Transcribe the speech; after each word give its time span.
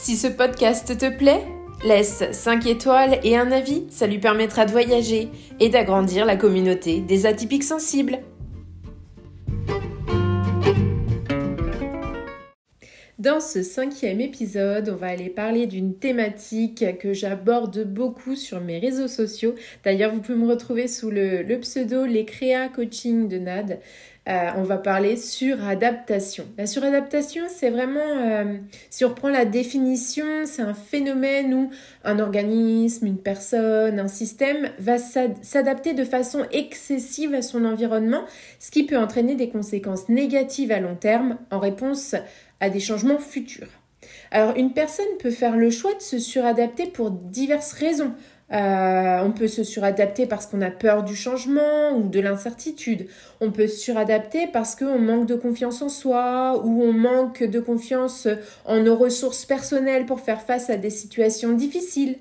Si 0.00 0.16
ce 0.16 0.28
podcast 0.28 0.96
te 0.96 1.10
plaît, 1.10 1.44
laisse 1.84 2.22
5 2.30 2.66
étoiles 2.66 3.18
et 3.24 3.36
un 3.36 3.50
avis, 3.50 3.84
ça 3.90 4.06
lui 4.06 4.18
permettra 4.18 4.64
de 4.64 4.70
voyager 4.70 5.28
et 5.58 5.70
d'agrandir 5.70 6.24
la 6.24 6.36
communauté 6.36 7.00
des 7.00 7.26
atypiques 7.26 7.64
sensibles. 7.64 8.20
Dans 13.18 13.40
ce 13.40 13.64
cinquième 13.64 14.20
épisode, 14.20 14.90
on 14.90 14.94
va 14.94 15.08
aller 15.08 15.28
parler 15.28 15.66
d'une 15.66 15.96
thématique 15.96 16.84
que 16.98 17.12
j'aborde 17.12 17.82
beaucoup 17.82 18.36
sur 18.36 18.60
mes 18.60 18.78
réseaux 18.78 19.08
sociaux. 19.08 19.56
D'ailleurs, 19.84 20.14
vous 20.14 20.20
pouvez 20.20 20.38
me 20.38 20.46
retrouver 20.46 20.86
sous 20.86 21.10
le, 21.10 21.42
pseudo 21.58 22.06
Les 22.06 22.24
Créa 22.24 22.68
Coaching 22.68 23.26
de 23.26 23.38
Nad. 23.38 23.80
Euh, 24.28 24.50
on 24.56 24.62
va 24.62 24.76
parler 24.76 25.16
suradaptation. 25.16 26.44
La 26.58 26.66
suradaptation, 26.66 27.44
c'est 27.48 27.70
vraiment, 27.70 28.00
euh, 28.00 28.58
si 28.90 29.06
on 29.06 29.08
reprend 29.08 29.30
la 29.30 29.46
définition, 29.46 30.26
c'est 30.44 30.60
un 30.60 30.74
phénomène 30.74 31.54
où 31.54 31.70
un 32.04 32.18
organisme, 32.18 33.06
une 33.06 33.16
personne, 33.16 33.98
un 33.98 34.08
système 34.08 34.68
va 34.78 34.98
s'adapter 34.98 35.94
de 35.94 36.04
façon 36.04 36.44
excessive 36.52 37.34
à 37.34 37.40
son 37.40 37.64
environnement, 37.64 38.22
ce 38.58 38.70
qui 38.70 38.84
peut 38.84 38.98
entraîner 38.98 39.34
des 39.34 39.48
conséquences 39.48 40.10
négatives 40.10 40.72
à 40.72 40.80
long 40.80 40.96
terme 40.96 41.38
en 41.50 41.58
réponse 41.58 42.14
à 42.60 42.68
des 42.68 42.80
changements 42.80 43.18
futurs. 43.18 43.68
Alors 44.30 44.56
une 44.56 44.74
personne 44.74 45.06
peut 45.20 45.30
faire 45.30 45.56
le 45.56 45.70
choix 45.70 45.94
de 45.94 46.02
se 46.02 46.18
suradapter 46.18 46.86
pour 46.86 47.10
diverses 47.10 47.72
raisons. 47.72 48.12
Euh, 48.50 49.20
on 49.22 49.32
peut 49.32 49.48
se 49.48 49.62
suradapter 49.62 50.26
parce 50.26 50.46
qu'on 50.46 50.62
a 50.62 50.70
peur 50.70 51.04
du 51.04 51.14
changement 51.14 51.92
ou 51.96 52.08
de 52.08 52.20
l'incertitude. 52.20 53.06
On 53.40 53.50
peut 53.50 53.66
se 53.66 53.76
suradapter 53.76 54.46
parce 54.46 54.74
qu'on 54.74 54.98
manque 54.98 55.26
de 55.26 55.34
confiance 55.34 55.82
en 55.82 55.88
soi 55.88 56.60
ou 56.64 56.82
on 56.82 56.92
manque 56.92 57.42
de 57.42 57.60
confiance 57.60 58.26
en 58.64 58.80
nos 58.80 58.96
ressources 58.96 59.44
personnelles 59.44 60.06
pour 60.06 60.20
faire 60.20 60.40
face 60.40 60.70
à 60.70 60.76
des 60.76 60.90
situations 60.90 61.52
difficiles. 61.52 62.16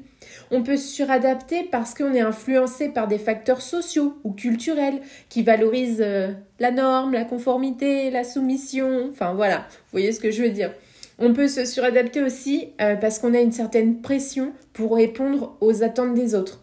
On 0.52 0.64
peut 0.64 0.78
se 0.78 0.88
suradapter 0.88 1.64
parce 1.64 1.94
qu'on 1.94 2.14
est 2.14 2.22
influencé 2.22 2.90
par 2.90 3.08
des 3.08 3.18
facteurs 3.18 3.62
sociaux 3.62 4.18
ou 4.24 4.32
culturels 4.32 5.02
qui 5.30 5.44
valorisent 5.44 6.02
euh, 6.02 6.32
la 6.60 6.72
norme, 6.72 7.14
la 7.14 7.26
conformité, 7.26 8.10
la 8.12 8.24
soumission. 8.24 9.10
Enfin 9.12 9.34
voilà, 9.34 9.58
vous 9.70 9.92
voyez 9.94 10.12
ce 10.12 10.20
que 10.20 10.32
je 10.32 10.44
veux 10.44 10.50
dire. 10.50 10.72
On 11.20 11.34
peut 11.34 11.48
se 11.48 11.66
suradapter 11.66 12.22
aussi 12.22 12.70
euh, 12.80 12.96
parce 12.96 13.20
qu'on 13.20 13.34
a 13.34 13.40
une 13.40 13.52
certaine 13.52 14.02
pression 14.02 14.54
pour 14.74 14.96
répondre 14.96 15.58
aux 15.62 15.84
attentes 15.84 16.14
des 16.14 16.36
autres. 16.36 16.62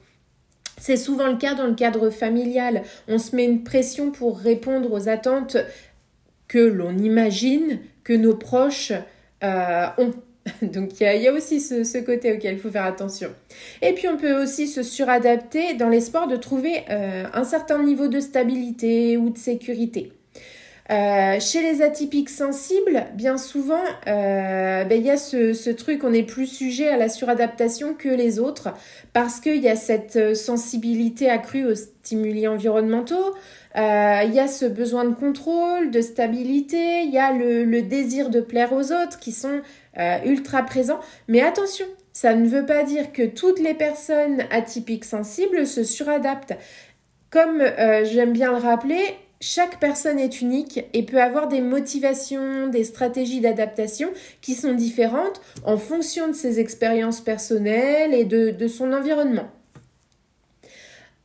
C'est 0.79 0.97
souvent 0.97 1.29
le 1.29 1.37
cas 1.37 1.55
dans 1.55 1.67
le 1.67 1.75
cadre 1.75 2.11
familial. 2.11 2.83
On 3.09 3.19
se 3.19 3.35
met 3.35 3.45
une 3.45 3.65
pression 3.65 4.11
pour 4.11 4.39
répondre 4.39 4.93
aux 4.93 5.09
attentes 5.09 5.57
que 6.47 6.59
l'on 6.59 6.97
imagine 6.99 7.81
que 8.05 8.13
nos 8.13 8.37
proches 8.37 8.93
euh, 9.43 9.87
ont. 9.99 10.13
Donc 10.63 11.01
il 11.01 11.23
y, 11.23 11.27
a 11.27 11.33
aussi 11.33 11.59
ce, 11.59 12.05
côté 12.05 12.35
auquel 12.35 12.55
il 12.55 12.61
faut 12.61 12.71
faire 12.71 12.85
attention. 12.85 13.31
Et 13.81 13.93
puis 13.93 14.09
on 14.09 14.19
peut 14.19 14.41
aussi 14.41 14.69
se 14.69 14.83
suradapter 14.83 15.75
dans 15.75 15.89
l'espoir 15.89 16.29
de 16.29 16.37
trouver 16.37 16.85
euh, 16.91 17.25
un 17.33 17.45
certain 17.45 17.83
niveau 17.83 18.09
de 18.09 18.21
stabilité 18.21 19.17
ou 19.17 19.31
de 19.31 19.39
sécurité. 19.39 20.13
Euh, 20.91 21.41
chez 21.41 21.63
les 21.63 21.81
atypiques 21.81 22.29
sensibles, 22.29 23.07
bien 23.15 23.39
souvent, 23.39 23.83
euh, 24.07 24.85
ben, 24.85 24.99
il 24.99 25.07
y 25.07 25.11
a 25.11 25.17
ce, 25.17 25.71
truc, 25.71 26.05
on 26.05 26.13
est 26.13 26.23
plus 26.23 26.47
sujet 26.47 26.89
à 26.89 26.99
la 26.99 27.09
suradaptation 27.09 27.95
que 27.95 28.11
les 28.11 28.39
autres 28.39 28.69
parce 29.15 29.41
qu'il 29.41 29.63
y 29.63 29.69
a 29.69 29.77
cette 29.77 30.37
sensibilité 30.37 31.31
accrue 31.31 31.65
aux 31.65 31.75
stimuli 31.75 32.47
environnementaux, 32.47 33.35
il 33.77 34.31
y 34.33 34.39
a 34.39 34.47
ce 34.47 34.67
besoin 34.67 35.05
de 35.05 35.15
contrôle, 35.15 35.91
de 35.91 36.01
stabilité, 36.01 37.03
il 37.03 37.11
y 37.11 37.19
a 37.19 37.33
le, 37.33 37.83
désir 37.83 38.29
de 38.29 38.41
plaire 38.41 38.73
aux 38.73 38.93
autres 38.93 39.19
qui 39.19 39.33
sont 39.33 39.63
euh, 39.99 40.19
ultra 40.25 40.63
présent. 40.65 40.99
Mais 41.29 41.41
attention, 41.41 41.87
ça 42.13 42.35
ne 42.35 42.49
veut 42.49 42.67
pas 42.67 42.83
dire 42.83 43.13
que 43.13 43.25
toutes 43.25 43.61
les 43.61 43.75
personnes 43.75 44.43
atypiques 44.51 45.05
sensibles 45.05 45.67
se 45.67 45.85
suradaptent. 45.85 46.57
Comme 47.31 47.61
euh, 47.61 48.05
j'aime 48.05 48.33
bien 48.33 48.51
le 48.51 48.59
rappeler, 48.59 49.03
chaque 49.41 49.79
personne 49.81 50.19
est 50.19 50.41
unique 50.41 50.85
et 50.93 51.03
peut 51.03 51.21
avoir 51.21 51.49
des 51.49 51.61
motivations, 51.61 52.69
des 52.69 52.85
stratégies 52.85 53.41
d'adaptation 53.41 54.09
qui 54.41 54.55
sont 54.55 54.75
différentes 54.75 55.41
en 55.65 55.77
fonction 55.77 56.29
de 56.29 56.33
ses 56.33 56.61
expériences 56.61 57.21
personnelles 57.21 58.15
et 58.15 58.25
de 58.25 58.69
son 58.69 58.93
environnement. 58.93 59.51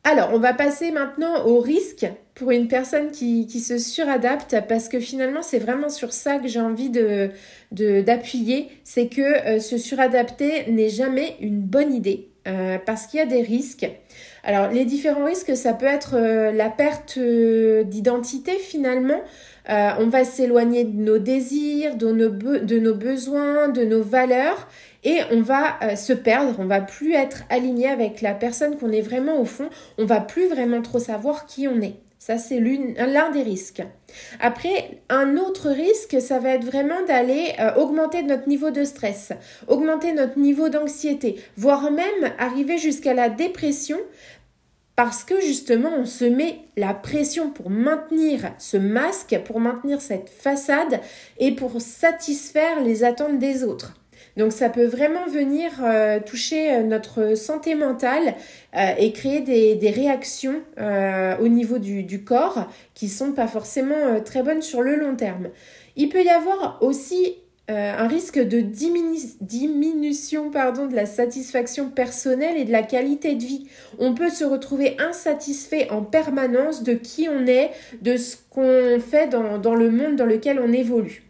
Alors, 0.03 0.31
on 0.33 0.39
va 0.39 0.53
passer 0.53 0.91
maintenant 0.91 1.45
au 1.45 1.59
risque 1.59 2.07
pour 2.33 2.51
une 2.51 2.67
personne 2.67 3.11
qui, 3.11 3.47
se 3.59 3.77
suradapte 3.77 4.55
parce 4.67 4.87
que 4.87 4.99
finalement, 4.99 5.41
c'est 5.41 5.59
vraiment 5.59 5.89
sur 5.89 6.13
ça 6.13 6.39
que 6.39 6.47
j'ai 6.47 6.61
envie 6.61 6.89
d'appuyer. 7.71 8.69
C'est 8.83 9.07
que 9.07 9.21
euh, 9.21 9.59
se 9.59 9.77
suradapter 9.77 10.71
n'est 10.71 10.89
jamais 10.89 11.35
une 11.41 11.59
bonne 11.59 11.93
idée 11.93 12.29
euh, 12.47 12.77
parce 12.83 13.07
qu'il 13.07 13.19
y 13.19 13.23
a 13.23 13.25
des 13.25 13.41
risques. 13.41 13.87
Alors, 14.43 14.71
les 14.71 14.85
différents 14.85 15.25
risques, 15.25 15.55
ça 15.55 15.73
peut 15.73 15.85
être 15.85 16.15
euh, 16.15 16.51
la 16.51 16.69
perte 16.69 17.19
d'identité 17.19 18.53
finalement. 18.53 19.21
on 19.67 20.07
va 20.07 20.23
s'éloigner 20.23 20.83
de 20.83 20.99
nos 20.99 21.19
désirs, 21.19 21.95
de 21.95 22.11
nos, 22.11 22.29
de 22.29 22.79
nos 22.79 22.95
besoins, 22.95 23.69
de 23.69 23.83
nos 23.83 24.01
valeurs 24.01 24.67
et 25.03 25.19
on 25.31 25.41
va 25.41 25.77
euh, 25.81 25.95
se 25.95 26.13
perdre, 26.13 26.55
on 26.59 26.65
va 26.65 26.81
plus 26.81 27.13
être 27.13 27.43
aligné 27.49 27.87
avec 27.87 28.21
la 28.21 28.33
personne 28.33 28.77
qu'on 28.77 28.91
est 28.91 29.01
vraiment 29.01 29.39
au 29.39 29.45
fond, 29.45 29.69
on 29.97 30.05
va 30.05 30.19
plus 30.19 30.47
vraiment 30.47 30.81
trop 30.81 30.99
savoir 30.99 31.45
qui 31.45 31.67
on 31.67 31.81
est. 31.81 31.95
Ça, 32.19 32.37
c'est 32.37 32.59
l'un 32.59 33.31
des 33.31 33.43
risques. 33.43 33.81
Après, 34.41 34.99
un 35.07 35.37
autre 35.37 35.69
risque, 35.69 36.17
ça 36.19 36.37
va 36.37 36.49
être 36.49 36.65
vraiment 36.65 37.01
d'aller 37.07 37.53
euh, 37.59 37.75
augmenter 37.75 38.23
notre 38.23 38.49
niveau 38.49 38.71
de 38.71 38.83
stress, 38.83 39.31
augmenter 39.69 40.11
notre 40.11 40.37
niveau 40.37 40.67
d'anxiété, 40.67 41.41
voire 41.55 41.91
même 41.91 42.33
arriver 42.37 42.77
jusqu'à 42.77 43.13
la 43.13 43.29
dépression 43.29 43.97
parce 44.97 45.23
que 45.23 45.39
justement, 45.39 45.91
on 45.97 46.03
se 46.03 46.25
met 46.25 46.59
la 46.75 46.93
pression 46.93 47.51
pour 47.51 47.69
maintenir 47.69 48.51
ce 48.57 48.75
masque, 48.75 49.39
pour 49.45 49.61
maintenir 49.61 50.01
cette 50.01 50.27
façade 50.27 50.99
et 51.37 51.55
pour 51.55 51.79
satisfaire 51.79 52.83
les 52.83 53.05
attentes 53.05 53.39
des 53.39 53.63
autres. 53.63 53.93
Donc 54.39 54.53
ça 54.53 54.69
peut 54.69 54.85
vraiment 54.85 55.27
venir 55.27 55.69
euh, 55.83 56.21
toucher 56.21 56.71
euh, 56.71 56.83
notre 56.83 57.35
santé 57.35 57.75
mentale 57.75 58.35
euh, 58.73 58.93
et 58.97 59.11
créer 59.11 59.41
des, 59.41 59.89
réactions 59.89 60.61
au 61.41 61.47
niveau 61.49 61.77
du, 61.77 62.23
corps 62.23 62.69
qui 62.93 63.09
sont 63.09 63.33
pas 63.33 63.47
forcément 63.47 64.21
très 64.23 64.41
bonnes 64.41 64.61
sur 64.61 64.81
le 64.81 64.95
long 64.95 65.15
terme. 65.15 65.49
Il 65.97 66.07
peut 66.07 66.23
y 66.23 66.29
avoir 66.29 66.77
aussi 66.81 67.35
un 67.67 68.07
risque 68.07 68.39
de 68.39 68.61
diminution 68.61 70.49
pardon, 70.49 70.87
de 70.87 70.95
la 70.95 71.05
satisfaction 71.05 71.89
personnelle 71.89 72.57
et 72.57 72.65
de 72.65 72.71
la 72.71 72.83
qualité 72.83 73.35
de 73.35 73.43
vie. 73.43 73.67
On 73.99 74.13
peut 74.13 74.29
se 74.29 74.43
retrouver 74.43 74.95
insatisfait 74.99 75.89
en 75.91 76.01
permanence 76.01 76.81
de 76.83 76.93
qui 76.93 77.27
on 77.29 77.45
est, 77.45 77.71
de 78.01 78.17
ce 78.17 78.37
qu'on 78.49 78.99
fait 78.99 79.27
dans 79.27 79.75
le 79.75 79.91
monde 79.91 80.15
dans 80.15 80.25
lequel 80.25 80.59
on 80.59 80.71
évolue. 80.71 81.28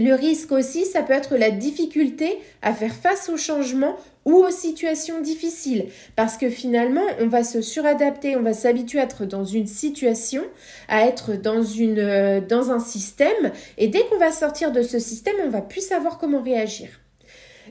Le 0.00 0.14
risque 0.14 0.50
aussi, 0.50 0.86
ça 0.86 1.02
peut 1.02 1.12
être 1.12 1.36
la 1.36 1.50
difficulté 1.50 2.38
à 2.62 2.72
faire 2.72 2.94
face 2.94 3.28
au 3.28 3.36
changement 3.36 3.96
ou 4.24 4.32
aux 4.32 4.50
situations 4.50 5.20
difficiles. 5.20 5.88
Parce 6.16 6.38
que 6.38 6.48
finalement, 6.48 7.04
on 7.20 7.26
va 7.26 7.44
se 7.44 7.60
suradapter, 7.60 8.34
on 8.34 8.40
va 8.40 8.54
s'habituer 8.54 8.98
à 9.00 9.02
être 9.02 9.26
dans 9.26 9.44
une 9.44 9.66
situation, 9.66 10.42
à 10.88 11.04
être 11.04 11.34
dans, 11.34 11.62
une, 11.62 11.98
euh, 11.98 12.40
dans 12.40 12.70
un 12.70 12.80
système. 12.80 13.52
Et 13.76 13.88
dès 13.88 14.06
qu'on 14.06 14.16
va 14.16 14.32
sortir 14.32 14.72
de 14.72 14.80
ce 14.80 14.98
système, 14.98 15.36
on 15.44 15.50
va 15.50 15.60
plus 15.60 15.86
savoir 15.86 16.16
comment 16.16 16.40
réagir. 16.40 16.88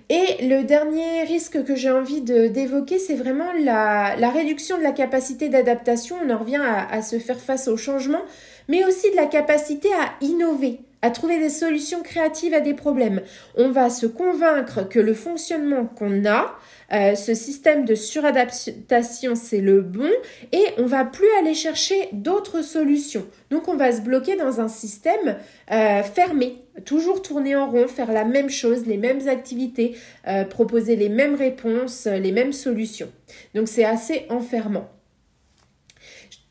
Et 0.10 0.48
le 0.48 0.62
dernier 0.62 1.24
risque 1.24 1.64
que 1.64 1.76
j'ai 1.76 1.90
envie 1.90 2.22
d'évoquer, 2.22 3.00
c'est 3.00 3.16
vraiment 3.16 3.52
la, 3.60 4.14
réduction 4.30 4.78
de 4.78 4.84
la 4.84 4.92
capacité 4.92 5.50
d'adaptation. 5.50 6.18
On 6.24 6.30
en 6.30 6.38
revient 6.38 6.62
à, 6.64 6.88
à 6.92 7.02
se 7.02 7.18
faire 7.18 7.40
face 7.40 7.68
au 7.68 7.76
changement, 7.76 8.22
mais 8.68 8.86
aussi 8.86 9.10
de 9.10 9.16
la 9.16 9.26
capacité 9.26 9.90
à 9.94 10.24
innover 10.24 10.82
à 11.02 11.10
trouver 11.12 11.40
des 11.40 11.50
solutions 11.50 12.04
créatives 12.04 12.54
à 12.54 12.60
des 12.60 12.74
problèmes. 12.74 13.22
On 13.56 13.70
va 13.70 13.90
se 13.90 14.06
convaincre 14.06 14.88
que 14.88 15.00
le 15.00 15.14
fonctionnement 15.14 15.86
qu'on 15.86 16.26
a, 16.26 16.56
euh, 16.92 17.16
ce 17.16 17.34
système 17.34 17.86
de 17.86 17.96
suradaptation, 17.96 19.36
c'est 19.36 19.62
le 19.62 19.82
bon 19.82 20.10
et 20.52 20.64
on 20.78 20.86
va 20.86 21.06
plus 21.06 21.30
aller 21.40 21.54
chercher 21.54 22.10
d'autres 22.14 22.64
solutions. 22.64 23.26
Donc 23.52 23.68
on 23.68 23.76
va 23.76 23.92
se 23.92 24.02
bloquer 24.02 24.36
dans 24.36 24.60
un 24.60 24.68
système 24.68 25.38
euh, 25.72 26.04
fermé, 26.04 26.58
toujours 26.86 27.22
tourner 27.22 27.56
en 27.56 27.70
rond, 27.70 27.88
faire 27.88 28.12
la 28.12 28.26
même 28.26 28.50
chose, 28.50 28.86
les 28.88 28.98
mêmes 28.98 29.28
activités, 29.28 29.96
euh, 30.28 30.46
proposer 30.46 30.96
les 30.96 31.10
mêmes 31.10 31.36
réponses, 31.36 32.08
les 32.08 32.32
mêmes 32.32 32.54
solutions. 32.54 33.10
Donc 33.54 33.68
c'est 33.68 33.86
assez 33.86 34.26
enfermant. 34.30 34.90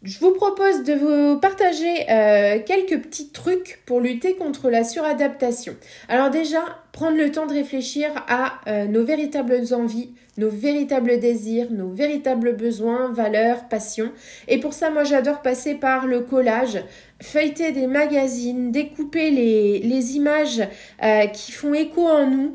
Vous 0.02 0.30
propose 0.32 0.84
de 0.84 0.94
vous 0.94 1.40
partager 1.40 2.08
euh, 2.08 2.60
quelques 2.64 3.02
petits 3.02 3.30
trucs 3.30 3.82
pour 3.84 4.00
lutter 4.00 4.36
contre 4.36 4.70
la 4.70 4.84
suradaptation. 4.84 5.74
Alors 6.08 6.30
déjà, 6.30 6.60
prendre 6.92 7.16
le 7.16 7.32
temps 7.32 7.46
de 7.46 7.54
réfléchir 7.54 8.10
à 8.28 8.60
euh, 8.68 8.86
nos 8.86 9.04
véritables 9.04 9.60
envies, 9.72 10.10
nos 10.36 10.50
véritables 10.50 11.18
désirs, 11.18 11.66
nos 11.72 11.88
véritables 11.88 12.54
besoins, 12.54 13.08
valeurs, 13.08 13.68
passions. 13.68 14.12
Et 14.46 14.60
pour 14.60 14.72
ça, 14.72 14.90
moi, 14.90 15.02
j'adore 15.02 15.42
passer 15.42 15.74
par 15.74 16.06
le 16.06 16.20
collage, 16.20 16.80
feuilleter 17.20 17.72
des 17.72 17.88
magazines, 17.88 18.70
découper 18.70 19.30
les, 19.32 19.80
les 19.80 20.16
images 20.16 20.62
euh, 21.02 21.26
qui 21.26 21.50
font 21.50 21.74
écho 21.74 22.06
en 22.06 22.28
nous, 22.28 22.54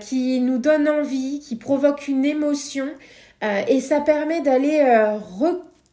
qui 0.00 0.40
nous 0.40 0.58
donnent 0.58 0.88
envie, 0.88 1.38
qui 1.38 1.54
provoquent 1.54 2.08
une 2.08 2.24
émotion. 2.24 2.88
et 3.68 3.80
ça 3.80 4.00
permet 4.00 4.40
d'aller 4.40 4.82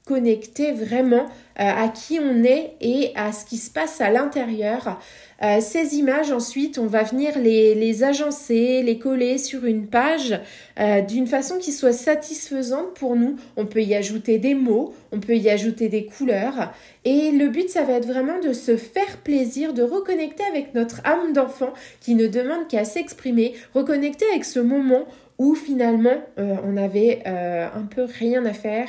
connecter 0.05 0.71
vraiment 0.71 1.25
euh, 1.59 1.63
à 1.63 1.87
qui 1.89 2.19
on 2.19 2.43
est 2.43 2.73
et 2.81 3.11
à 3.15 3.31
ce 3.31 3.45
qui 3.45 3.57
se 3.57 3.69
passe 3.69 4.01
à 4.01 4.09
l'intérieur. 4.09 4.99
Euh, 5.43 5.59
ces 5.61 5.95
images, 5.95 6.31
ensuite, 6.31 6.79
on 6.79 6.87
va 6.87 7.03
venir 7.03 7.37
les, 7.37 8.03
agencer, 8.03 8.81
les 8.83 8.97
coller 8.97 9.37
sur 9.37 9.65
une 9.65 9.87
page 9.87 10.39
euh, 10.79 11.01
d'une 11.01 11.27
façon 11.27 11.59
qui 11.59 11.71
soit 11.71 11.93
satisfaisante 11.93 12.93
pour 12.95 13.15
nous. 13.15 13.35
On 13.57 13.65
peut 13.65 13.83
y 13.83 13.93
ajouter 13.93 14.39
des 14.39 14.55
mots, 14.55 14.93
on 15.11 15.19
peut 15.19 15.35
y 15.35 15.49
ajouter 15.49 15.87
des 15.87 16.05
couleurs. 16.05 16.73
Et 17.05 17.31
le 17.31 17.49
but, 17.49 17.69
ça 17.69 17.83
va 17.83 17.93
être 17.93 18.07
vraiment 18.07 18.39
de 18.39 18.53
se 18.53 18.77
faire 18.77 19.17
plaisir, 19.17 19.73
de 19.73 19.83
reconnecter 19.83 20.43
avec 20.49 20.73
notre 20.73 21.01
âme 21.05 21.33
d'enfant 21.33 21.73
qui 21.99 22.15
ne 22.15 22.27
demande 22.27 22.67
qu'à 22.67 22.85
s'exprimer, 22.85 23.53
reconnecter 23.75 24.25
avec 24.31 24.45
ce 24.45 24.59
moment 24.59 25.05
où 25.37 25.55
finalement 25.55 26.21
on 26.37 26.77
avait 26.77 27.23
un 27.25 27.87
peu 27.89 28.03
rien 28.03 28.45
à 28.45 28.53
faire, 28.53 28.87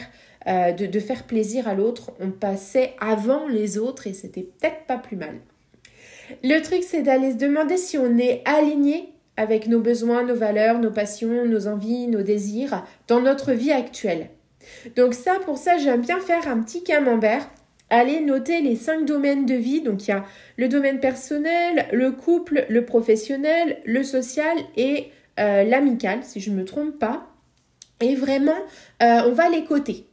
euh, 0.49 0.73
de, 0.73 1.01
faire 1.01 1.25
plaisir 1.25 1.69
à 1.69 1.75
l'autre. 1.75 2.13
On 2.21 2.31
passait 2.31 2.95
avant 3.01 3.47
les 3.47 3.79
autres 3.79 4.07
et 4.07 4.13
c'était 4.13 4.43
peut-être 4.43 4.87
pas 4.87 4.99
plus 4.99 5.17
mal. 5.17 5.37
Le 6.43 6.61
truc, 6.61 6.83
c'est 6.83 7.03
d'aller 7.03 7.33
se 7.33 7.37
demander 7.37 7.77
si 7.77 7.97
on 7.99 8.19
est 8.19 8.43
aligné 8.45 9.13
avec 9.37 9.67
nos 9.67 9.81
besoins, 9.81 10.25
nos 10.25 10.35
valeurs, 10.35 10.79
nos 10.79 10.91
passions, 10.91 11.45
nos 11.47 11.69
envies, 11.69 12.07
nos 12.07 12.23
désirs 12.23 12.85
dans 13.07 13.21
notre 13.21 13.53
vie 13.53 13.73
actuelle. 13.73 14.31
Donc 14.97 15.15
ça, 15.15 15.35
pour 15.45 15.59
ça, 15.59 15.79
j'aime 15.79 16.01
bien 16.01 16.21
faire 16.21 16.49
un 16.49 16.61
petit 16.61 16.83
camembert. 16.83 17.49
Aller 17.91 18.21
noter 18.21 18.63
les 18.63 18.75
cinq 18.75 19.05
domaines 19.05 19.45
de 19.45 19.55
vie. 19.55 19.83
Donc 19.83 20.07
il 20.07 20.11
y 20.11 20.15
a 20.15 20.25
le 20.57 20.69
domaine 20.69 20.99
personnel, 20.99 21.87
le 21.93 22.11
couple, 22.11 22.65
le 22.69 22.85
professionnel, 22.85 23.79
le 23.85 24.03
social 24.03 24.57
et 24.77 25.11
euh, 25.39 25.63
l'amical, 25.63 26.21
si 26.23 26.41
je 26.41 26.51
ne 26.51 26.57
me 26.57 26.65
trompe 26.65 26.99
pas. 26.99 27.29
Et 28.01 28.15
vraiment, 28.15 28.59
euh, 29.03 29.23
on 29.27 29.33
va 29.33 29.49
les 29.51 29.65
coter 29.65 30.07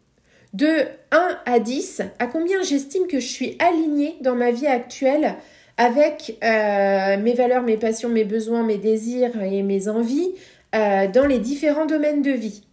de 0.53 0.85
1 1.11 1.37
à 1.45 1.59
10, 1.59 2.01
à 2.19 2.27
combien 2.27 2.61
j'estime 2.63 3.07
que 3.07 3.19
je 3.19 3.27
suis 3.27 3.57
alignée 3.59 4.17
dans 4.21 4.35
ma 4.35 4.51
vie 4.51 4.67
actuelle 4.67 5.35
avec 5.77 6.37
euh, 6.43 7.17
mes 7.17 7.33
valeurs, 7.33 7.63
mes 7.63 7.77
passions, 7.77 8.09
mes 8.09 8.25
besoins, 8.25 8.63
mes 8.63 8.77
désirs 8.77 9.41
et 9.41 9.63
mes 9.63 9.87
envies 9.87 10.33
euh, 10.75 11.07
dans 11.07 11.25
les 11.25 11.39
différents 11.39 11.85
domaines 11.85 12.21
de 12.21 12.31
vie? 12.31 12.63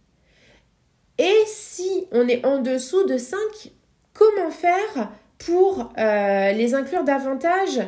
Et 1.19 1.43
si 1.45 2.07
on 2.11 2.27
est 2.27 2.45
en 2.45 2.59
dessous 2.59 3.05
de 3.05 3.17
5, 3.17 3.37
comment 4.13 4.51
faire 4.51 5.11
pour 5.37 5.93
euh, 5.97 6.51
les 6.51 6.73
inclure 6.73 7.03
davantage 7.03 7.81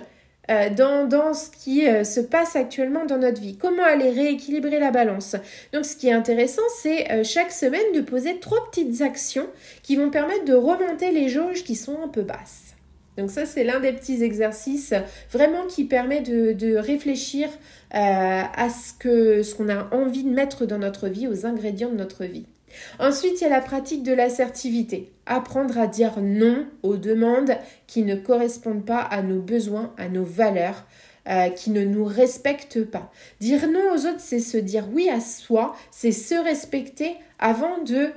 euh, 0.50 0.69
dans, 0.69 1.34
ce 1.34 1.50
qui 1.51 1.88
euh, 1.88 2.04
se 2.04 2.19
passe 2.19 2.56
actuellement 2.56 3.06
dans 3.06 3.19
notre 3.19 3.40
vie. 3.40 3.56
Comment 3.56 3.84
aller 3.84 4.10
rééquilibrer 4.10 4.80
la 4.80 4.90
balance? 4.90 5.36
Donc 5.74 5.86
ce 5.86 5.96
qui 5.96 6.07
est 6.07 6.13
intéressant, 6.13 6.63
c'est 6.81 7.12
euh, 7.12 7.24
chaque 7.24 7.51
semaine 7.51 7.94
de 7.94 8.01
poser 8.01 8.40
trois 8.40 8.69
petites 8.69 9.01
actions 9.01 9.48
qui 9.84 9.96
vont 9.96 10.10
permettre 10.10 10.46
de 10.46 10.56
remonter 10.56 11.12
les 11.12 11.30
jauges 11.30 11.63
qui 11.63 11.75
sont 11.75 11.98
un 12.04 12.07
peu 12.07 12.24
basses. 12.24 12.74
Donc 13.18 13.30
ça, 13.30 13.46
c'est 13.46 13.63
l'un 13.63 13.80
des 13.80 13.94
petits 13.94 14.24
exercices 14.24 14.94
vraiment 15.31 15.68
qui 15.68 15.84
permet 15.84 16.22
de, 16.22 16.78
réfléchir 16.78 17.50
à 17.92 18.69
ce 18.69 18.94
que 18.94 19.44
ce 19.44 19.56
qu'on 19.56 19.68
a 19.68 19.94
envie 19.94 20.24
de 20.24 20.30
mettre 20.30 20.66
dans 20.66 20.78
notre 20.78 21.10
vie, 21.10 21.28
aux 21.28 21.46
ingrédients 21.46 21.90
de 21.90 21.98
notre 21.98 22.24
vie. 22.24 22.46
Ensuite, 23.00 23.42
il 23.42 23.44
y 23.44 23.48
a 23.48 23.50
la 23.50 23.62
pratique 23.62 24.04
de 24.04 24.13
l'assertivité. 24.13 25.12
Apprendre 25.25 25.77
à 25.77 25.88
dire 25.88 26.21
non 26.21 26.66
aux 26.83 26.98
demandes 26.98 27.57
qui 27.88 28.04
ne 28.04 28.16
correspondent 28.16 28.86
pas 28.86 29.01
à 29.01 29.21
nos 29.21 29.42
besoins, 29.42 29.94
à 29.98 30.10
nos 30.10 30.24
valeurs, 30.24 30.86
euh, 31.27 31.50
qui 31.50 31.69
ne 31.69 31.83
nous 31.83 32.06
respectent 32.06 32.83
pas. 32.83 33.12
Dire 33.39 33.69
non 33.69 33.94
aux 33.94 34.06
autres, 34.07 34.19
c'est 34.19 34.39
se 34.39 34.57
dire 34.57 34.88
oui 34.92 35.10
à 35.10 35.19
soi, 35.19 35.75
c'est 35.92 36.12
se 36.12 36.36
respecter 36.36 37.16
avant 37.38 37.83
de 37.83 38.10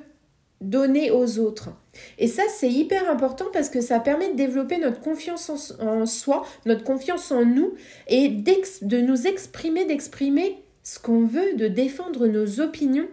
donner 0.63 1.11
aux 1.11 1.39
autres. 1.39 1.71
Et 2.19 2.27
ça, 2.27 2.45
c'est 2.49 2.71
hyper 2.71 3.11
important 3.11 3.47
parce 3.53 3.69
que 3.69 3.81
ça 3.81 4.01
permet 4.01 4.31
de 4.31 4.37
développer 4.37 4.79
notre 4.79 5.01
confiance 5.01 5.75
en, 5.81 6.07
soi, 6.07 6.47
notre 6.65 6.85
confiance 6.85 7.31
en 7.33 7.45
nous 7.45 7.75
et 8.09 8.29
de 8.29 9.01
nous 9.01 9.27
exprimer, 9.27 9.85
d'exprimer 9.85 10.63
ce 10.83 10.99
qu'on 10.99 11.27
veut, 11.27 11.55
de 11.55 11.69
défendre 11.69 12.27
nos 12.27 12.61
opinions. 12.61 13.09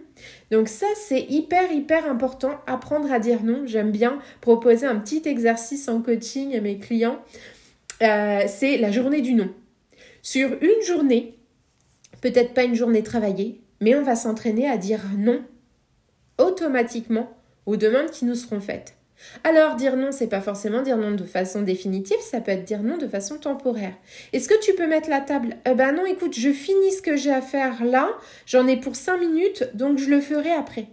Donc 0.50 0.68
ça, 0.68 0.86
c'est 0.96 1.22
hyper, 1.22 1.70
hyper 1.72 2.10
important, 2.10 2.60
apprendre 2.66 3.12
à 3.12 3.18
dire 3.18 3.42
non. 3.44 3.62
J'aime 3.66 3.92
bien 3.92 4.18
proposer 4.40 4.86
un 4.86 4.96
petit 4.96 5.22
exercice 5.26 5.88
en 5.88 6.02
coaching 6.02 6.56
à 6.56 6.60
mes 6.60 6.78
clients. 6.78 7.20
Euh, 8.02 8.42
c'est 8.48 8.76
la 8.78 8.90
journée 8.90 9.20
du 9.20 9.34
non. 9.34 9.50
Sur 10.22 10.50
une 10.62 10.82
journée, 10.86 11.38
peut-être 12.20 12.54
pas 12.54 12.64
une 12.64 12.74
journée 12.74 13.02
travaillée, 13.02 13.60
mais 13.80 13.94
on 13.94 14.02
va 14.02 14.16
s'entraîner 14.16 14.68
à 14.68 14.76
dire 14.76 15.00
non 15.16 15.42
automatiquement 16.38 17.30
aux 17.66 17.76
demandes 17.76 18.10
qui 18.10 18.24
nous 18.24 18.34
seront 18.34 18.60
faites. 18.60 18.96
Alors, 19.44 19.76
dire 19.76 19.96
non, 19.96 20.12
c'est 20.12 20.28
pas 20.28 20.40
forcément 20.40 20.82
dire 20.82 20.96
non 20.96 21.12
de 21.12 21.24
façon 21.24 21.62
définitive, 21.62 22.20
ça 22.20 22.40
peut 22.40 22.52
être 22.52 22.64
dire 22.64 22.82
non 22.82 22.96
de 22.98 23.08
façon 23.08 23.38
temporaire. 23.38 23.94
Est-ce 24.32 24.48
que 24.48 24.60
tu 24.60 24.74
peux 24.74 24.86
mettre 24.86 25.10
la 25.10 25.20
table? 25.20 25.56
Eh 25.66 25.74
ben 25.74 25.92
non, 25.92 26.04
écoute, 26.06 26.34
je 26.36 26.50
finis 26.50 26.92
ce 26.92 27.02
que 27.02 27.16
j'ai 27.16 27.32
à 27.32 27.42
faire 27.42 27.84
là, 27.84 28.10
j'en 28.46 28.66
ai 28.66 28.76
pour 28.76 28.96
5 28.96 29.18
minutes, 29.18 29.70
donc 29.74 29.98
je 29.98 30.10
le 30.10 30.20
ferai 30.20 30.52
après. 30.52 30.88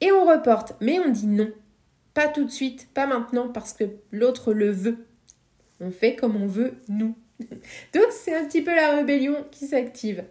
Et 0.00 0.12
on 0.12 0.24
reporte, 0.24 0.74
mais 0.80 0.98
on 0.98 1.08
dit 1.08 1.26
non. 1.26 1.50
Pas 2.14 2.28
tout 2.28 2.44
de 2.44 2.50
suite, 2.50 2.88
pas 2.94 3.06
maintenant, 3.06 3.48
parce 3.48 3.72
que 3.72 3.84
l'autre 4.10 4.52
le 4.52 4.70
veut. 4.70 5.06
On 5.80 5.90
fait 5.90 6.16
comme 6.16 6.36
on 6.36 6.46
veut, 6.46 6.74
nous. 6.88 7.14
Donc 7.94 8.06
c'est 8.10 8.34
un 8.34 8.44
petit 8.44 8.62
peu 8.62 8.74
la 8.74 8.96
rébellion 8.96 9.44
qui 9.50 9.66
s'active. 9.66 10.24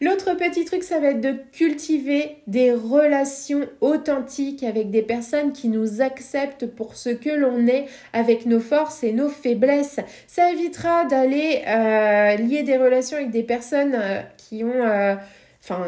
L'autre 0.00 0.34
petit 0.34 0.64
truc, 0.64 0.82
ça 0.82 1.00
va 1.00 1.08
être 1.08 1.20
de 1.20 1.34
cultiver 1.52 2.36
des 2.46 2.72
relations 2.72 3.66
authentiques 3.80 4.62
avec 4.62 4.90
des 4.90 5.02
personnes 5.02 5.52
qui 5.52 5.68
nous 5.68 6.00
acceptent 6.00 6.66
pour 6.66 6.96
ce 6.96 7.10
que 7.10 7.30
l'on 7.30 7.66
est, 7.66 7.86
avec 8.12 8.46
nos 8.46 8.60
forces 8.60 9.02
et 9.02 9.12
nos 9.12 9.28
faiblesses. 9.28 10.00
Ça 10.26 10.52
évitera 10.52 11.04
d'aller 11.06 11.62
euh, 11.66 12.36
lier 12.36 12.62
des 12.62 12.76
relations 12.76 13.16
avec 13.16 13.30
des 13.30 13.44
personnes 13.44 13.94
euh, 13.94 14.20
qui 14.36 14.64
ont... 14.64 14.84
Euh, 14.84 15.14
enfin, 15.62 15.82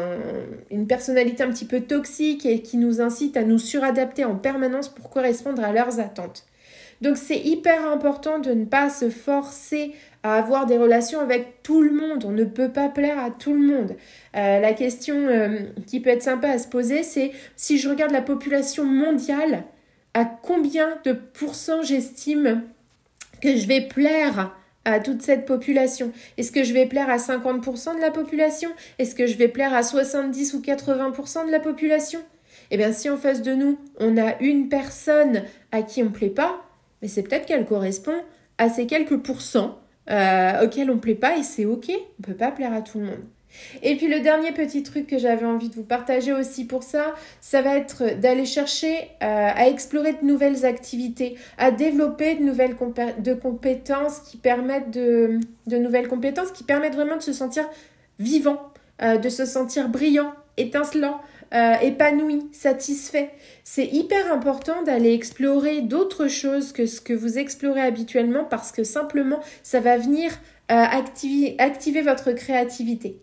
une 0.71 0.87
personnalité 0.87 1.43
un 1.43 1.51
petit 1.51 1.65
peu 1.65 1.81
toxique 1.81 2.47
et 2.47 2.63
qui 2.63 2.77
nous 2.77 2.99
incite 2.99 3.37
à 3.37 3.43
nous 3.43 3.59
suradapter 3.59 4.25
en 4.25 4.35
permanence 4.35 4.89
pour 4.89 5.11
correspondre 5.11 5.63
à 5.63 5.71
leurs 5.71 5.99
attentes. 5.99 6.47
Donc 7.01 7.17
c'est 7.17 7.37
hyper 7.37 7.87
important 7.87 8.39
de 8.39 8.51
ne 8.53 8.65
pas 8.65 8.89
se 8.89 9.09
forcer 9.09 9.93
avoir 10.35 10.65
des 10.65 10.77
relations 10.77 11.19
avec 11.19 11.61
tout 11.63 11.81
le 11.81 11.91
monde. 11.91 12.25
On 12.25 12.31
ne 12.31 12.43
peut 12.43 12.69
pas 12.69 12.89
plaire 12.89 13.19
à 13.19 13.31
tout 13.31 13.53
le 13.53 13.59
monde. 13.59 13.95
Euh, 14.35 14.59
la 14.59 14.73
question 14.73 15.15
euh, 15.15 15.59
qui 15.85 15.99
peut 15.99 16.09
être 16.09 16.23
sympa 16.23 16.49
à 16.49 16.57
se 16.57 16.67
poser, 16.67 17.03
c'est 17.03 17.31
si 17.55 17.77
je 17.77 17.89
regarde 17.89 18.11
la 18.11 18.21
population 18.21 18.83
mondiale, 18.85 19.63
à 20.13 20.25
combien 20.25 20.97
de 21.05 21.13
pourcents 21.13 21.83
j'estime 21.83 22.63
que 23.41 23.55
je 23.55 23.67
vais 23.67 23.81
plaire 23.81 24.55
à 24.85 24.99
toute 24.99 25.21
cette 25.21 25.45
population? 25.45 26.11
Est-ce 26.37 26.51
que 26.51 26.63
je 26.63 26.73
vais 26.73 26.85
plaire 26.85 27.09
à 27.09 27.17
50% 27.17 27.95
de 27.95 28.01
la 28.01 28.11
population? 28.11 28.69
Est-ce 28.99 29.15
que 29.15 29.27
je 29.27 29.37
vais 29.37 29.47
plaire 29.47 29.73
à 29.73 29.83
70 29.83 30.53
ou 30.53 30.61
80% 30.61 31.45
de 31.45 31.51
la 31.51 31.59
population? 31.59 32.19
Eh 32.71 32.77
bien, 32.77 32.91
si 32.91 33.09
en 33.09 33.17
face 33.17 33.41
de 33.41 33.53
nous, 33.53 33.77
on 33.99 34.17
a 34.17 34.39
une 34.41 34.69
personne 34.69 35.43
à 35.71 35.83
qui 35.83 36.01
on 36.01 36.07
ne 36.07 36.11
plaît 36.11 36.29
pas, 36.29 36.61
mais 37.01 37.07
c'est 37.07 37.23
peut-être 37.23 37.45
qu'elle 37.45 37.65
correspond 37.65 38.15
à 38.57 38.69
ces 38.69 38.87
quelques 38.87 39.17
pourcents 39.17 39.79
euh, 40.09 40.65
auxquels 40.65 40.89
on 40.89 40.95
ne 40.95 40.99
plaît 40.99 41.15
pas 41.15 41.37
et 41.37 41.43
c'est 41.43 41.65
ok, 41.65 41.91
on 42.19 42.21
peut 42.21 42.33
pas 42.33 42.51
plaire 42.51 42.73
à 42.73 42.81
tout 42.81 42.99
le 42.99 43.05
monde. 43.05 43.23
Et 43.81 43.95
puis 43.95 44.07
le 44.07 44.19
dernier 44.19 44.51
petit 44.51 44.83
truc 44.83 45.07
que 45.07 45.17
j'avais 45.17 45.45
envie 45.45 45.69
de 45.69 45.75
vous 45.75 45.83
partager 45.83 46.33
aussi 46.33 46.65
pour 46.65 46.83
ça, 46.83 47.13
ça 47.41 47.61
va 47.61 47.77
être 47.77 48.19
d'aller 48.19 48.45
chercher 48.45 49.09
euh, 49.23 49.49
à 49.55 49.67
explorer 49.67 50.13
de 50.13 50.25
nouvelles 50.25 50.65
activités, 50.65 51.35
à 51.57 51.71
développer 51.71 52.35
de 52.35 52.43
nouvelles 52.43 52.75
de 53.19 53.33
compétences 53.33 54.19
qui 54.19 54.37
permettent 54.37 54.91
de, 54.91 55.39
de 55.65 55.77
nouvelles 55.77 56.07
compétences 56.07 56.51
qui 56.51 56.63
permettent 56.63 56.95
vraiment 56.95 57.17
de 57.17 57.21
se 57.21 57.33
sentir 57.33 57.67
vivant, 58.19 58.61
euh, 59.01 59.17
de 59.17 59.29
se 59.29 59.45
sentir 59.45 59.89
brillant, 59.89 60.33
étincelant, 60.57 61.21
euh, 61.53 61.73
épanoui, 61.81 62.47
satisfait. 62.51 63.29
C'est 63.63 63.85
hyper 63.85 64.31
important 64.31 64.83
d'aller 64.83 65.13
explorer 65.13 65.81
d'autres 65.81 66.27
choses 66.27 66.71
que 66.71 66.85
ce 66.85 67.01
que 67.01 67.13
vous 67.13 67.37
explorez 67.37 67.81
habituellement 67.81 68.43
parce 68.43 68.71
que 68.71 68.83
simplement 68.83 69.39
ça 69.63 69.79
va 69.79 69.97
venir 69.97 70.31
activer, 70.69 71.55
activer 71.59 72.01
votre 72.01 72.33
créativité. 72.33 73.21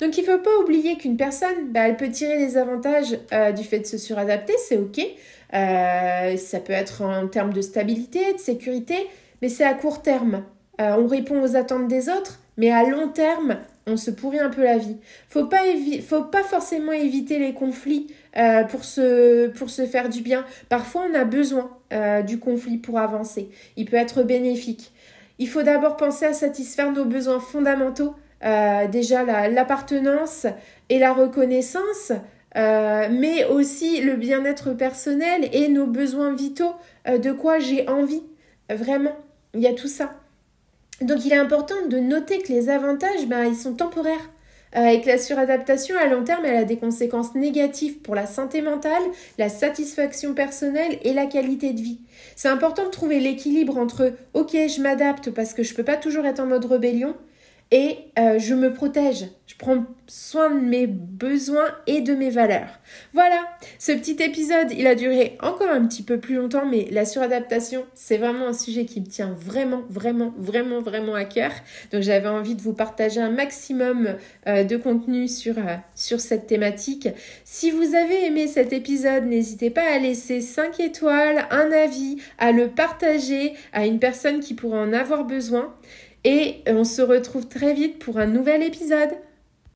Donc 0.00 0.16
il 0.16 0.22
ne 0.22 0.26
faut 0.26 0.38
pas 0.38 0.56
oublier 0.62 0.96
qu'une 0.96 1.16
personne, 1.16 1.70
bah, 1.72 1.86
elle 1.86 1.96
peut 1.96 2.08
tirer 2.08 2.38
des 2.38 2.56
avantages 2.56 3.18
euh, 3.32 3.52
du 3.52 3.64
fait 3.64 3.80
de 3.80 3.86
se 3.86 3.98
suradapter, 3.98 4.54
c'est 4.68 4.76
ok. 4.76 5.00
Euh, 5.52 6.36
ça 6.36 6.60
peut 6.60 6.72
être 6.72 7.02
en 7.02 7.28
termes 7.28 7.52
de 7.52 7.60
stabilité, 7.60 8.32
de 8.32 8.38
sécurité, 8.38 8.96
mais 9.42 9.48
c'est 9.48 9.64
à 9.64 9.74
court 9.74 10.02
terme. 10.02 10.44
Euh, 10.80 10.96
on 10.98 11.06
répond 11.06 11.42
aux 11.42 11.56
attentes 11.56 11.88
des 11.88 12.08
autres, 12.08 12.40
mais 12.56 12.70
à 12.70 12.84
long 12.84 13.08
terme, 13.08 13.58
on 13.90 13.96
se 13.96 14.10
pourrit 14.10 14.38
un 14.38 14.50
peu 14.50 14.62
la 14.62 14.78
vie. 14.78 14.96
Faut 15.28 15.46
pas 15.46 15.62
faut 16.06 16.22
pas 16.22 16.42
forcément 16.42 16.92
éviter 16.92 17.38
les 17.38 17.52
conflits 17.52 18.08
pour 18.70 18.84
se 18.84 19.48
pour 19.48 19.70
se 19.70 19.86
faire 19.86 20.08
du 20.08 20.22
bien. 20.22 20.44
Parfois, 20.68 21.06
on 21.10 21.14
a 21.14 21.24
besoin 21.24 21.70
du 22.26 22.38
conflit 22.38 22.78
pour 22.78 22.98
avancer. 22.98 23.50
Il 23.76 23.86
peut 23.86 23.96
être 23.96 24.22
bénéfique. 24.22 24.92
Il 25.38 25.48
faut 25.48 25.62
d'abord 25.62 25.96
penser 25.96 26.26
à 26.26 26.32
satisfaire 26.32 26.92
nos 26.92 27.04
besoins 27.04 27.40
fondamentaux 27.40 28.14
euh, 28.42 28.88
déjà 28.88 29.48
l'appartenance 29.48 30.46
et 30.88 30.98
la 30.98 31.12
reconnaissance, 31.12 32.12
euh, 32.56 33.08
mais 33.10 33.44
aussi 33.44 34.00
le 34.00 34.16
bien-être 34.16 34.72
personnel 34.72 35.48
et 35.52 35.68
nos 35.68 35.86
besoins 35.86 36.34
vitaux, 36.34 36.74
euh, 37.06 37.18
de 37.18 37.32
quoi 37.32 37.58
j'ai 37.58 37.86
envie. 37.88 38.22
Vraiment, 38.70 39.16
il 39.54 39.60
y 39.60 39.66
a 39.66 39.74
tout 39.74 39.88
ça. 39.88 40.19
Donc 41.00 41.24
il 41.24 41.32
est 41.32 41.36
important 41.36 41.86
de 41.88 41.98
noter 41.98 42.38
que 42.38 42.52
les 42.52 42.68
avantages, 42.68 43.26
ben, 43.26 43.44
ils 43.44 43.56
sont 43.56 43.74
temporaires. 43.74 44.30
et 44.76 45.00
que 45.00 45.08
la 45.08 45.18
suradaptation 45.18 45.96
à 45.98 46.06
long 46.06 46.22
terme, 46.22 46.44
elle 46.44 46.56
a 46.56 46.64
des 46.64 46.76
conséquences 46.76 47.34
négatives 47.34 47.98
pour 48.02 48.14
la 48.14 48.26
santé 48.26 48.62
mentale, 48.62 49.02
la 49.36 49.48
satisfaction 49.48 50.32
personnelle 50.32 50.98
et 51.02 51.12
la 51.12 51.26
qualité 51.26 51.72
de 51.72 51.80
vie. 51.80 51.98
C'est 52.36 52.48
important 52.48 52.84
de 52.84 52.90
trouver 52.90 53.18
l'équilibre 53.18 53.78
entre 53.78 54.12
ok, 54.34 54.52
je 54.52 54.80
m'adapte 54.80 55.30
parce 55.30 55.54
que 55.54 55.64
je 55.64 55.74
peux 55.74 55.82
pas 55.82 55.96
toujours 55.96 56.24
être 56.24 56.38
en 56.38 56.46
mode 56.46 56.66
rébellion, 56.66 57.16
et 57.70 57.98
euh, 58.18 58.38
je 58.38 58.54
me 58.54 58.72
protège. 58.72 59.26
Je 59.46 59.54
prends 59.56 59.84
soin 60.06 60.50
de 60.50 60.60
mes 60.60 60.86
besoins 60.86 61.68
et 61.86 62.00
de 62.00 62.14
mes 62.14 62.30
valeurs. 62.30 62.80
Voilà, 63.14 63.44
ce 63.78 63.92
petit 63.92 64.16
épisode, 64.20 64.72
il 64.76 64.86
a 64.86 64.94
duré 64.94 65.36
encore 65.40 65.70
un 65.70 65.86
petit 65.86 66.02
peu 66.02 66.18
plus 66.18 66.36
longtemps, 66.36 66.66
mais 66.66 66.88
la 66.90 67.04
suradaptation, 67.04 67.84
c'est 67.94 68.16
vraiment 68.16 68.48
un 68.48 68.52
sujet 68.52 68.84
qui 68.84 69.00
me 69.00 69.06
tient 69.06 69.36
vraiment, 69.38 69.82
vraiment, 69.88 70.32
vraiment, 70.36 70.80
vraiment 70.80 71.14
à 71.14 71.24
cœur. 71.24 71.52
Donc 71.92 72.02
j'avais 72.02 72.28
envie 72.28 72.56
de 72.56 72.62
vous 72.62 72.72
partager 72.72 73.20
un 73.20 73.30
maximum 73.30 74.16
euh, 74.48 74.64
de 74.64 74.76
contenu 74.76 75.28
sur, 75.28 75.58
euh, 75.58 75.76
sur 75.94 76.20
cette 76.20 76.46
thématique. 76.46 77.08
Si 77.44 77.70
vous 77.70 77.94
avez 77.94 78.26
aimé 78.26 78.48
cet 78.48 78.72
épisode, 78.72 79.26
n'hésitez 79.26 79.70
pas 79.70 79.84
à 79.94 79.98
laisser 79.98 80.40
5 80.40 80.80
étoiles, 80.80 81.46
un 81.50 81.70
avis, 81.70 82.16
à 82.38 82.50
le 82.50 82.68
partager 82.68 83.54
à 83.72 83.86
une 83.86 84.00
personne 84.00 84.40
qui 84.40 84.54
pourrait 84.54 84.80
en 84.80 84.92
avoir 84.92 85.24
besoin. 85.24 85.74
Et 86.24 86.62
on 86.66 86.84
se 86.84 87.02
retrouve 87.02 87.48
très 87.48 87.72
vite 87.72 87.98
pour 87.98 88.18
un 88.18 88.26
nouvel 88.26 88.62
épisode. 88.62 89.10